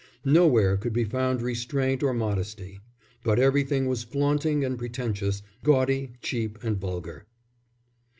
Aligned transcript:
Nowhere 0.25 0.77
could 0.77 0.93
be 0.93 1.03
found 1.03 1.43
restraint 1.43 2.01
or 2.01 2.11
modesty, 2.11 2.79
but 3.23 3.37
everything 3.37 3.85
was 3.85 4.01
flaunting 4.01 4.65
and 4.65 4.75
pretentious, 4.75 5.43
gaudy, 5.63 6.13
cheap 6.23 6.57
and 6.63 6.75
vulgar. 6.75 7.27